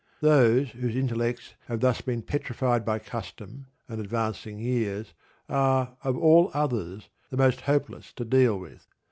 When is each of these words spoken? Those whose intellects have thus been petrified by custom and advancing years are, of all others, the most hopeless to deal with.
Those 0.21 0.69
whose 0.71 0.95
intellects 0.95 1.53
have 1.67 1.81
thus 1.81 2.01
been 2.01 2.23
petrified 2.23 2.83
by 2.83 2.97
custom 2.97 3.67
and 3.87 4.01
advancing 4.01 4.57
years 4.57 5.13
are, 5.47 5.95
of 6.03 6.17
all 6.17 6.49
others, 6.55 7.09
the 7.29 7.37
most 7.37 7.61
hopeless 7.61 8.11
to 8.13 8.25
deal 8.25 8.57
with. 8.57 8.87